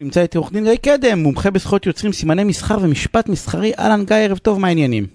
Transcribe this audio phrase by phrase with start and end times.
[0.00, 3.72] נמצא איתי עורך דין גיא קדם, מומחה בזכויות יוצרים, סימני מסחר ומשפט מסחרי.
[3.78, 5.06] אהלן גיא, ערב טוב, מה העניינים?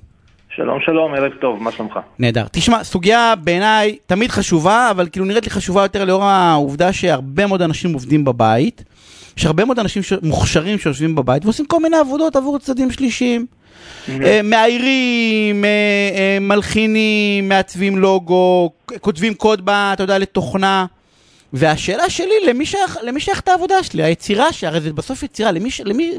[0.56, 2.00] שלום שלום, ערב טוב, מה שלומך?
[2.20, 2.46] נהדר.
[2.52, 7.62] תשמע, סוגיה בעיניי תמיד חשובה, אבל כאילו נראית לי חשובה יותר לאור העובדה שהרבה מאוד
[7.62, 8.84] אנשים עובדים בבית.
[9.38, 10.14] יש הרבה מאוד אנשים ש...
[10.24, 13.46] מוכשרים שיושבים בבית ועושים כל מיני עבודות עבור צדדים שלישיים.
[14.10, 15.70] אה, מאיירים, אה,
[16.16, 18.72] אה, מלחינים, מעצבים לוגו,
[19.02, 20.86] כותבים קוד, אתה יודע, לתוכנה.
[21.54, 24.04] והשאלה שלי, למי שייך, למי שייך את העבודה שלי?
[24.04, 26.12] היצירה, שהרי זה בסוף יצירה, למי, למי,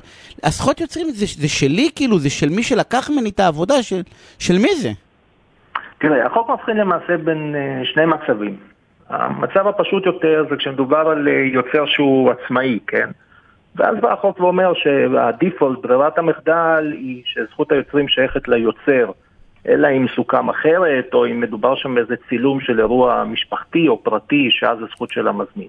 [0.43, 4.01] הזכויות יוצרים זה, זה שלי כאילו, זה של מי שלקח ממני את העבודה, של,
[4.39, 4.91] של מי זה?
[5.99, 8.57] תראה, החוק מבחין למעשה בין uh, שני מצבים.
[9.09, 13.09] המצב הפשוט יותר זה כשמדובר על uh, יוצר שהוא עצמאי, כן?
[13.77, 19.11] ואז בא החוק ואומר שהדיפולט, ברירת המחדל, היא שזכות היוצרים שייכת ליוצר.
[19.69, 24.49] אלא אם סוכם אחרת, או אם מדובר שם באיזה צילום של אירוע משפחתי או פרטי,
[24.51, 25.69] שאז זו זכות של המזמין.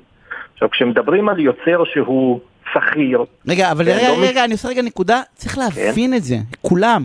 [0.53, 2.39] עכשיו, כשמדברים על יוצר שהוא
[2.73, 3.23] שכיר...
[3.47, 4.43] רגע, אבל רגע, לא רגע, מ...
[4.43, 6.17] אני עושה רגע נקודה, צריך להבין כן?
[6.17, 7.03] את זה, כולם.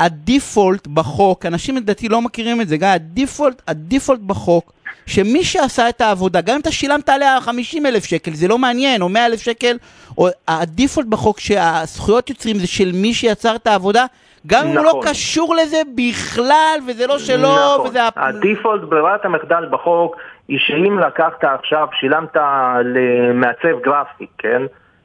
[0.00, 4.72] הדיפולט בחוק, אנשים לדעתי לא מכירים את זה, גיא, הדיפולט, הדיפולט בחוק,
[5.06, 9.02] שמי שעשה את העבודה, גם אם אתה שילמת עליה 50 אלף שקל, זה לא מעניין,
[9.02, 9.76] או 100 אלף שקל,
[10.18, 14.06] או הדיפולט בחוק שהזכויות יוצרים זה של מי שיצר את העבודה,
[14.46, 14.76] גם אם נכון.
[14.76, 15.10] הוא לא נכון.
[15.10, 17.86] קשור לזה בכלל, וזה לא שלו, נכון.
[17.86, 18.00] וזה...
[18.16, 20.16] הדיפולט, ברירת המחדל בחוק,
[20.48, 22.36] היא שאם לקחת עכשיו, שילמת
[22.84, 24.62] למעצב גרפי, כן?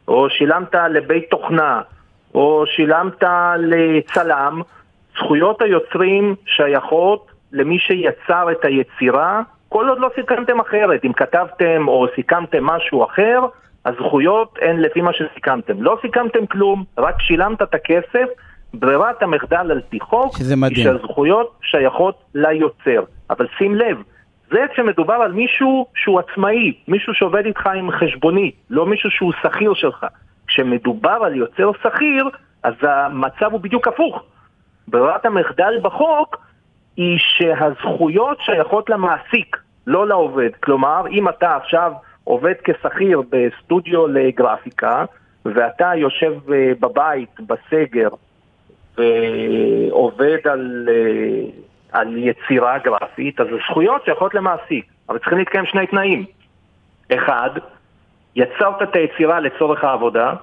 [0.07, 1.81] או שילמת לבית תוכנה,
[2.35, 3.23] או שילמת
[3.57, 4.61] לצלם,
[5.17, 11.05] זכויות היוצרים שייכות למי שיצר את היצירה, כל עוד לא סיכמתם אחרת.
[11.05, 13.39] אם כתבתם או סיכמתם משהו אחר,
[13.85, 15.83] הזכויות הן לפי מה שסיכמתם.
[15.83, 18.27] לא סיכמתם כלום, רק שילמת את הכסף,
[18.73, 20.35] ברירת המחדל על פי חוק,
[20.75, 23.03] היא שהזכויות שייכות ליוצר.
[23.29, 23.97] אבל שים לב,
[24.51, 29.73] זה כשמדובר על מישהו שהוא עצמאי, מישהו שעובד איתך עם חשבונית, לא מישהו שהוא שכיר
[29.73, 30.05] שלך.
[30.47, 32.29] כשמדובר על יוצר שכיר,
[32.63, 34.23] אז המצב הוא בדיוק הפוך.
[34.87, 36.37] ברירת המחדל בחוק
[36.97, 39.57] היא שהזכויות שייכות למעסיק,
[39.87, 40.49] לא לעובד.
[40.59, 41.91] כלומר, אם אתה עכשיו
[42.23, 45.05] עובד כשכיר בסטודיו לגרפיקה,
[45.45, 48.09] ואתה יושב אה, בבית, בסגר,
[48.97, 51.49] ועובד על, אה,
[51.91, 56.25] על יצירה גרפית, אז הזכויות שייכות למעסיק, אבל צריכים להתקיים שני תנאים.
[57.13, 57.49] אחד,
[58.35, 60.33] יצרת את היצירה לצורך העבודה,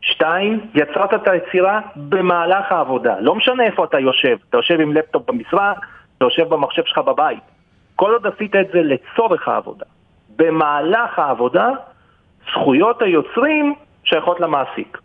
[0.00, 3.20] שתיים, יצרת את היצירה במהלך העבודה.
[3.20, 5.74] לא משנה איפה אתה יושב, אתה יושב עם לפטופ במשרד,
[6.16, 7.42] אתה יושב במחשב שלך בבית.
[7.96, 9.84] כל עוד עשית את זה לצורך העבודה.
[10.36, 11.68] במהלך העבודה,
[12.50, 13.74] זכויות היוצרים
[14.04, 14.98] שייכות למעסיק.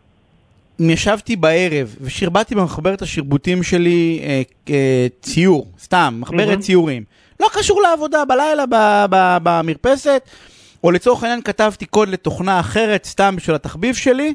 [0.81, 6.61] אם ישבתי בערב ושרבטתי במחברת השרבוטים שלי אה, אה, ציור, סתם, מחברת mm-hmm.
[6.61, 7.03] ציורים,
[7.39, 8.63] לא קשור לעבודה, בלילה
[9.43, 10.29] במרפסת,
[10.83, 14.33] או לצורך העניין כתבתי קוד לתוכנה אחרת, סתם בשביל התחביב שלי,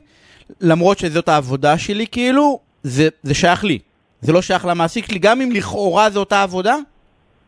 [0.60, 3.78] למרות שזאת העבודה שלי, כאילו, זה, זה שייך לי.
[4.20, 6.76] זה לא שייך למעסיק שלי, גם אם לכאורה זו אותה עבודה?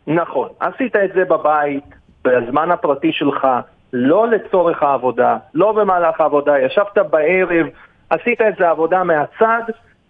[0.06, 0.48] נכון.
[0.60, 1.84] עשית את זה בבית,
[2.24, 3.46] בזמן הפרטי שלך,
[3.92, 7.66] לא לצורך העבודה, לא במהלך העבודה, ישבת בערב,
[8.10, 9.62] עשית את זה עבודה מהצד,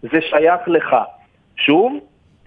[0.03, 0.97] זה שייך לך.
[1.57, 1.99] שוב,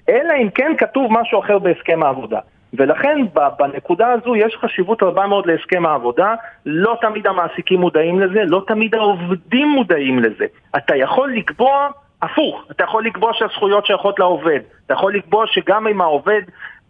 [0.09, 2.39] אלא אם כן כתוב משהו אחר בהסכם העבודה.
[2.73, 3.19] ולכן
[3.59, 6.33] בנקודה הזו יש חשיבות רבה מאוד להסכם העבודה,
[6.65, 10.45] לא תמיד המעסיקים מודעים לזה, לא תמיד העובדים מודעים לזה.
[10.77, 11.87] אתה יכול לקבוע
[12.21, 16.41] הפוך, אתה יכול לקבוע שהזכויות שייכות לעובד, אתה יכול לקבוע שגם אם העובד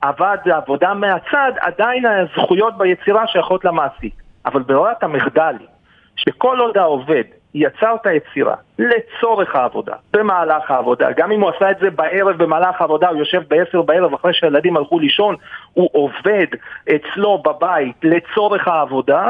[0.02, 4.14] עבד עבודה מהצד, עדיין הזכויות ביצירה שייכות למעסיק.
[4.46, 5.68] אבל ברירת המחדל היא
[6.16, 11.80] שכל עוד העובד יצר את היצירה לצורך העבודה, במהלך העבודה, גם אם הוא עשה את
[11.80, 15.36] זה בערב במהלך העבודה, הוא יושב בעשר בערב אחרי שהילדים הלכו לישון,
[15.74, 16.48] הוא עובד
[16.96, 19.30] אצלו בבית לצורך העבודה,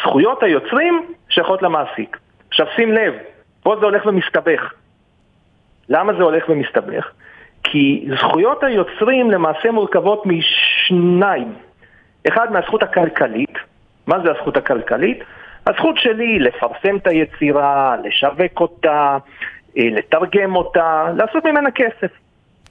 [0.00, 2.18] זכויות היוצרים שייכות למעסיק.
[2.48, 3.14] עכשיו שים לב,
[3.62, 4.72] פה זה הולך ומסתבך.
[5.88, 7.10] למה זה הולך ומסתבך?
[7.64, 11.54] כי זכויות היוצרים למעשה מורכבות משניים.
[12.28, 13.54] אחד מהזכות הכלכלית,
[14.06, 15.18] מה זה הזכות הכלכלית?
[15.66, 19.18] הזכות שלי לפרסם את היצירה, לשווק אותה,
[19.78, 22.10] אה, לתרגם אותה, לעשות ממנה כסף.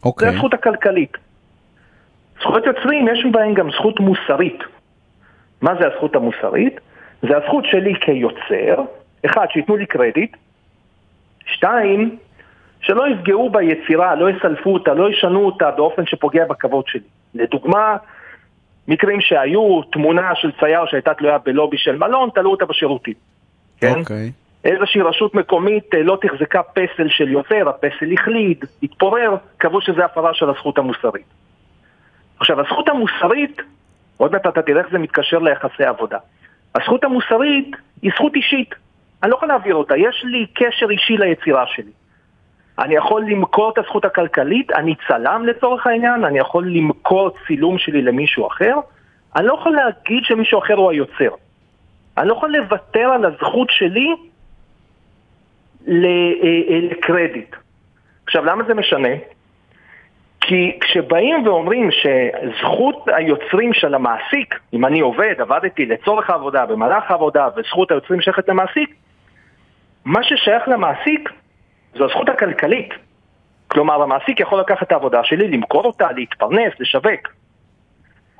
[0.05, 0.29] אוקיי.
[0.29, 1.17] זה הזכות הכלכלית.
[2.41, 4.59] זכויות יוצרים יש בהן גם זכות מוסרית.
[5.61, 6.79] מה זה הזכות המוסרית?
[7.21, 8.83] זה הזכות שלי כיוצר,
[9.25, 10.37] אחד, שייתנו לי קרדיט,
[11.45, 12.17] שתיים,
[12.81, 17.01] שלא יפגעו ביצירה, לא יסלפו אותה, לא ישנו אותה באופן שפוגע בכבוד שלי.
[17.33, 17.97] לדוגמה,
[18.87, 23.13] מקרים שהיו, תמונה של צייר שהייתה תלויה בלובי של מלון, תלו אותה בשירותים.
[23.81, 23.99] כן?
[23.99, 24.31] אוקיי.
[24.63, 30.33] איזושהי רשות מקומית אה, לא תחזקה פסל של יוצר, הפסל החליד, התפורר, קבעו שזה הפרה
[30.33, 31.25] של הזכות המוסרית.
[32.39, 33.61] עכשיו, הזכות המוסרית,
[34.17, 36.17] עוד מעט אתה תראה איך זה מתקשר ליחסי עבודה.
[36.75, 38.75] הזכות המוסרית היא זכות אישית.
[39.23, 41.91] אני לא יכול להעביר אותה, יש לי קשר אישי ליצירה שלי.
[42.79, 48.01] אני יכול למכור את הזכות הכלכלית, אני צלם לצורך העניין, אני יכול למכור צילום שלי
[48.01, 48.75] למישהו אחר,
[49.35, 51.29] אני לא יכול להגיד שמישהו אחר הוא היוצר.
[52.17, 54.15] אני לא יכול לוותר על הזכות שלי
[56.91, 57.55] לקרדיט.
[58.25, 59.09] עכשיו, למה זה משנה?
[60.41, 67.47] כי כשבאים ואומרים שזכות היוצרים של המעסיק, אם אני עובד, עבדתי לצורך העבודה, במהלך העבודה,
[67.55, 68.95] וזכות היוצרים שייכת למעסיק,
[70.05, 71.29] מה ששייך למעסיק
[71.95, 72.93] זו הזכות הכלכלית.
[73.67, 77.33] כלומר, המעסיק יכול לקחת את העבודה שלי, למכור אותה, להתפרנס, לשווק.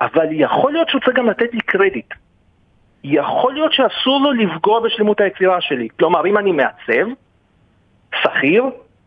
[0.00, 2.14] אבל יכול להיות שהוא צריך גם לתת לי קרדיט.
[3.04, 5.88] יכול להיות שאסור לו לפגוע בשלמות היצירה שלי.
[5.98, 7.06] כלומר, אם אני מעצב,
[8.22, 8.64] שכיר,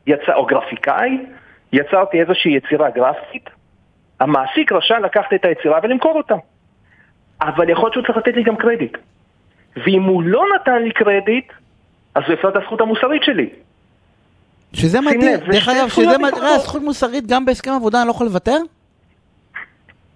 [0.07, 1.25] יצא, או גרפיקאי,
[1.73, 3.49] יצרתי איזושהי יצירה גרפית,
[4.19, 6.35] המעסיק רשאי לקחת את היצירה ולמכור אותה.
[7.41, 8.97] אבל יכול להיות שהוא צריך לתת לי גם קרדיט.
[9.75, 11.53] ואם הוא לא נתן לי קרדיט,
[12.15, 13.49] אז הפר את הזכות המוסרית שלי.
[14.77, 18.27] שזה מדהים, דרך אגב, שזה מדהים, אה, זכות מוסרית גם בהסכם עבודה אני לא יכול
[18.27, 18.57] לוותר?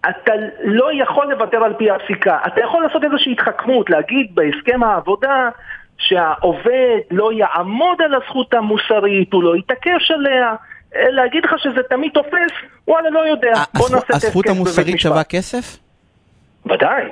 [0.01, 0.31] אתה
[0.63, 2.37] לא יכול לוותר על פי הפסיקה.
[2.47, 5.49] אתה יכול לעשות איזושהי התחכמות, להגיד בהסכם העבודה
[5.97, 10.55] שהעובד לא יעמוד על הזכות המוסרית, הוא לא יתעקש עליה.
[10.95, 12.51] להגיד לך שזה תמיד תופס,
[12.87, 13.53] וואלה, לא יודע.
[13.73, 15.77] בוא נעשה את הזכות המוסרית שווה כסף?
[16.65, 17.03] ודאי.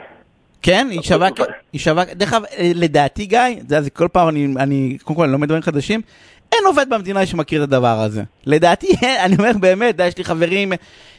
[0.61, 1.27] כן, היא שווה,
[1.73, 2.43] היא שווה, דרך אגב,
[2.75, 6.01] לדעתי גיא, זה כל פעם אני, אני, קודם כל אני לומד דברים חדשים,
[6.51, 8.23] אין עובד במדינה שמכיר את הדבר הזה.
[8.45, 8.87] לדעתי,
[9.25, 10.73] אני אומר באמת, יש לי חברים,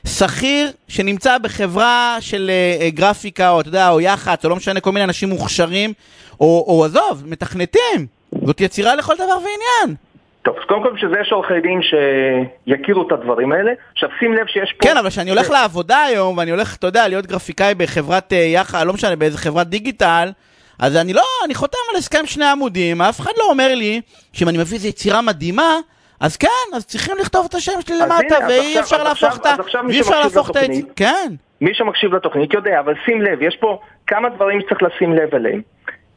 [0.06, 4.92] שכיר שנמצא בחברה של uh, גרפיקה, או אתה יודע, או יח"צ, או לא משנה, כל
[4.92, 5.92] מיני אנשים מוכשרים,
[6.40, 8.06] או, או עזוב, מתכנתים.
[8.44, 9.96] זאת יצירה לכל דבר ועניין.
[10.42, 13.72] טוב, אז קודם כל בשביל זה יש עורכי דין שיכירו את הדברים האלה.
[13.92, 14.88] עכשיו שים לב שיש פה...
[14.88, 18.84] כן, אבל כשאני הולך לעבודה היום, ואני הולך, אתה יודע, להיות גרפיקאי בחברת uh, יח"א,
[18.84, 20.30] לא משנה, באיזה חברת דיגיטל,
[20.80, 24.00] אז אני לא, אני חותם על הסכם שני עמודים, אף אחד לא אומר לי
[24.32, 25.76] שאם אני מביא איזו יצירה מדהימה,
[26.20, 29.54] אז כן, אז צריכים לכתוב את השם שלי למטה, ואי אפשר להפוך את ה...
[29.88, 30.60] ואי אפשר להפוך את ה...
[30.96, 31.32] כן.
[31.60, 35.62] מי שמקשיב לתוכנית יודע, אבל שים לב, יש פה כמה דברים שצריך לשים לב אליהם.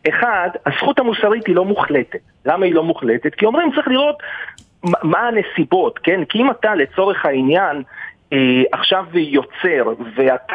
[0.10, 2.20] אחד, הזכות המוסרית היא לא מוחלטת.
[2.46, 3.36] למה היא לא מוחלטת?
[3.36, 4.16] כי אומרים צריך לראות
[4.84, 6.26] מה הנסיבות, כן?
[6.30, 7.84] כי אם אתה לצורך העניין
[8.72, 10.54] עכשיו יוצר, ואתה,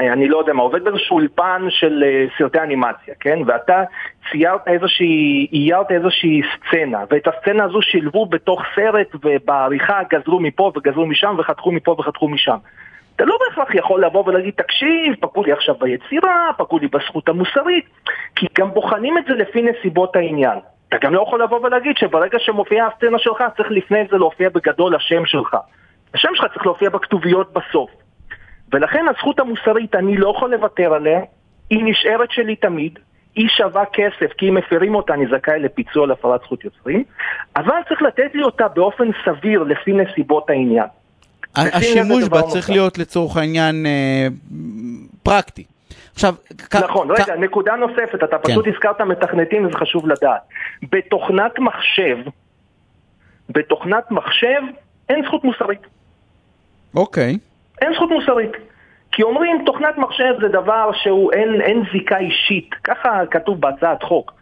[0.00, 3.38] אה, אני לא יודע מה, עובד באיזשהו אולפן של אה, סרטי אנימציה, כן?
[3.46, 3.82] ואתה
[4.30, 11.06] ציירת איזושהי, איירת איזושהי סצנה, ואת הסצנה הזו שילבו בתוך סרט, ובעריכה גזרו מפה וגזרו
[11.06, 12.56] משם, וחתכו מפה וחתכו משם.
[13.16, 17.84] אתה לא בהכרח יכול לבוא ולהגיד, תקשיב, פגעו לי עכשיו ביצירה, פגעו לי בזכות המוסרית,
[18.36, 20.58] כי גם בוחנים את זה לפי נסיבות העניין.
[20.88, 24.94] אתה גם לא יכול לבוא ולהגיד שברגע שמופיעה הסצנה שלך, צריך לפני זה להופיע בגדול
[24.94, 25.56] השם שלך.
[26.14, 27.90] השם שלך צריך להופיע בכתוביות בסוף.
[28.72, 31.20] ולכן הזכות המוסרית, אני לא יכול לוותר עליה,
[31.70, 32.98] היא נשארת שלי תמיד,
[33.34, 37.04] היא שווה כסף, כי אם מפרים אותה אני זכאי לפיצוי על הפרת זכות יוצרים,
[37.56, 40.86] אבל צריך לתת לי אותה באופן סביר לפי נסיבות העניין.
[41.56, 44.26] השימוש בה צריך להיות לצורך העניין אה,
[45.22, 45.64] פרקטי.
[46.14, 46.34] עכשיו,
[46.74, 48.52] נכון, רגע, נקודה נוספת, אתה כן.
[48.52, 50.40] פשוט הזכרת מתכנתים וזה חשוב לדעת.
[50.82, 52.18] בתוכנת מחשב,
[53.48, 54.60] בתוכנת מחשב
[55.08, 55.93] אין זכות מוסרית.
[56.94, 57.38] אוקיי.
[57.80, 58.52] אין זכות מוסרית.
[59.12, 64.32] כי אומרים תוכנת מחשב זה דבר שהוא אין, אין זיקה אישית, ככה כתוב בהצעת חוק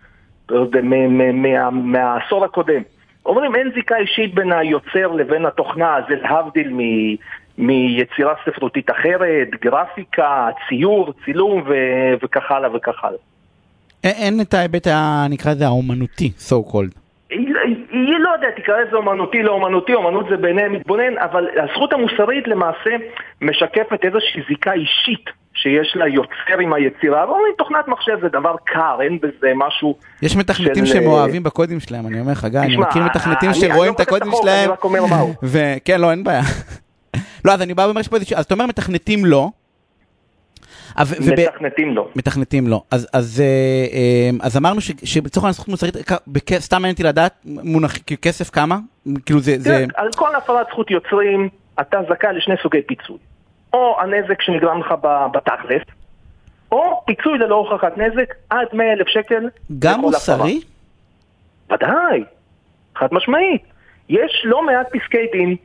[1.73, 2.83] מהעשור הקודם.
[3.27, 6.81] אומרים אין זיקה אישית בין היוצר לבין התוכנה, זה להבדיל מ...
[7.59, 11.75] מיצירה ספרותית אחרת, גרפיקה, ציור, צילום ו...
[12.23, 13.19] וכך הלאה וכך הלאה.
[14.05, 14.87] אין את ההיבט,
[15.31, 17.02] נקרא לזה האומנותי, so called.
[18.07, 22.49] היא לא יודע, תקרא לזה אומנותי, לא אומנותי, אומנות זה בעיני מתבונן, אבל הזכות המוסרית
[22.49, 22.91] למעשה
[23.41, 28.55] משקפת איזושהי זיקה אישית שיש לה יוצר עם היצירה, אבל אומרים תוכנת מחשב זה דבר
[28.65, 30.93] קר, אין בזה משהו יש מתכנתים של...
[30.93, 34.33] שהם אוהבים בקודים שלהם, אני אומר לך, גיא, אני מכיר מתכנתים שרואים לא את הקודים
[34.43, 35.35] שלהם, אני.
[35.43, 36.43] וכן, לא, אין בעיה.
[37.45, 39.49] לא, אז אני בא ואומר שפה אז אתה אומר מתכנתים לא,
[41.01, 42.09] מתכנתים לא.
[42.17, 42.83] מתכנתים לא.
[42.91, 45.95] אז, אה, אה, אמרנו שבצורך העניין זכות מוסרית,
[46.59, 47.47] סתם מעניין אותי לדעת,
[48.23, 48.79] כסף כמה?
[49.27, 49.85] כאילו זה...
[49.95, 51.49] על כל הפרת זכות יוצרים,
[51.81, 53.19] אתה זכאי לשני סוגי פיצוי.
[53.73, 54.95] או הנזק שנגרם לך
[55.33, 55.83] בתכלס,
[56.73, 59.49] או פיצוי ללא הוכחת נזק עד 100 אלף שקל.
[59.79, 60.61] גם מוסרי?
[61.73, 62.25] ודאי,
[62.97, 63.63] חד משמעית.
[64.09, 65.57] יש לא מעט פסקי דין.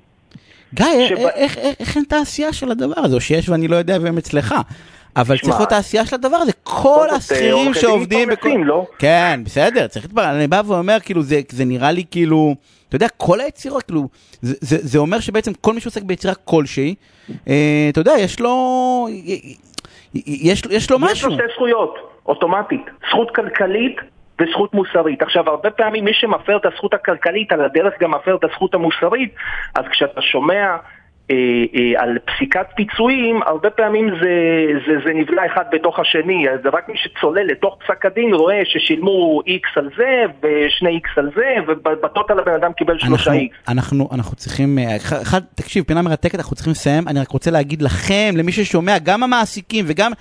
[0.74, 1.30] גיא, שבה...
[1.30, 4.56] איך, איך, איך אין תעשייה של הדבר הזה, או שיש ואני לא יודע והם אצלך?
[5.18, 8.30] אבל צריך להיות העשייה של הדבר הזה, כל השכירים שעובדים...
[8.30, 8.50] בכל...
[8.64, 8.86] לא?
[9.00, 12.56] כן, בסדר, צריך להתברר, אני בא ואומר, כאילו, זה, זה נראה לי כאילו,
[12.88, 14.08] אתה יודע, כל היצירות, כאילו,
[14.42, 16.96] זה, זה, זה אומר שבעצם כל מי שעוסק ביצירה כלשהי,
[17.48, 19.08] אה, אתה יודע, יש לו,
[20.26, 21.16] יש, יש לו משהו.
[21.16, 21.96] יש לו שתי זכויות,
[22.26, 23.96] אוטומטית, זכות כלכלית
[24.42, 25.22] וזכות מוסרית.
[25.22, 29.36] עכשיו, הרבה פעמים מי שמפר את הזכות הכלכלית, על הדרך גם מפר את הזכות המוסרית,
[29.76, 30.78] אז כשאתה שומע...
[31.32, 31.36] אה,
[31.76, 34.30] אה, על פסיקת פיצויים, הרבה פעמים זה,
[34.88, 39.42] זה, זה נבלע אחד בתוך השני, אז רק מי שצולל לתוך פסק הדין רואה ששילמו
[39.48, 43.56] איקס על זה ושני איקס על זה, ובטוטל הבן אדם קיבל שלושה איקס.
[43.68, 47.82] אנחנו, אנחנו צריכים, אה, אחד, תקשיב, פינה מרתקת, אנחנו צריכים לסיים, אני רק רוצה להגיד
[47.82, 50.12] לכם, למי ששומע, גם המעסיקים וגם,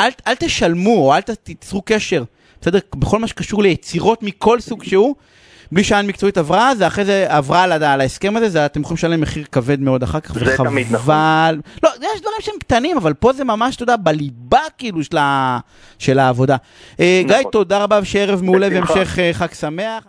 [0.00, 2.22] אל, אל תשלמו או אל תיצרו קשר,
[2.60, 2.78] בסדר?
[2.94, 5.14] בכל מה שקשור ליצירות מכל סוג שהוא.
[5.72, 8.96] בלי שעין מקצועית עברה, זה אחרי זה עברה על, על ההסכם הזה, זה אתם יכולים
[8.96, 10.68] לשלם מחיר כבד מאוד אחר כך, זה וחבל.
[10.68, 11.14] תמיד נכון.
[11.82, 15.58] לא, יש דברים שהם קטנים, אבל פה זה ממש, אתה יודע, בליבה כאילו של, ה,
[15.98, 16.56] של העבודה.
[17.00, 17.36] אה, נכון.
[17.36, 20.04] גיא, תודה רבה, שערב מעולה והמשך אה, חג שמח.